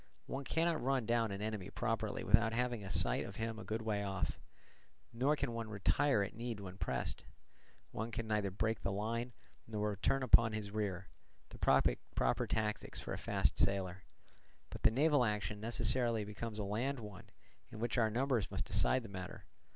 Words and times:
One 0.25 0.45
cannot 0.45 0.81
run 0.81 1.05
down 1.05 1.29
an 1.29 1.43
enemy 1.43 1.69
properly 1.69 2.23
without 2.23 2.53
having 2.53 2.83
a 2.83 2.89
sight 2.89 3.23
of 3.23 3.35
him 3.35 3.59
a 3.59 3.63
good 3.63 3.83
way 3.83 4.03
off, 4.03 4.39
nor 5.13 5.35
can 5.35 5.51
one 5.53 5.69
retire 5.69 6.23
at 6.23 6.33
need 6.33 6.59
when 6.59 6.79
pressed; 6.79 7.23
one 7.91 8.09
can 8.09 8.25
neither 8.25 8.49
break 8.49 8.81
the 8.81 8.91
line 8.91 9.31
nor 9.67 9.91
return 9.91 10.23
upon 10.23 10.53
his 10.53 10.71
rear, 10.71 11.09
the 11.49 11.59
proper 11.59 12.47
tactics 12.47 12.99
for 12.99 13.13
a 13.13 13.17
fast 13.19 13.59
sailer; 13.59 14.01
but 14.71 14.81
the 14.81 14.89
naval 14.89 15.23
action 15.23 15.59
necessarily 15.59 16.25
becomes 16.25 16.57
a 16.57 16.63
land 16.63 16.99
one, 16.99 17.29
in 17.69 17.77
which 17.77 17.95
numbers 17.95 18.49
must 18.49 18.65
decide 18.65 19.03
the 19.03 19.07
matter. 19.07 19.45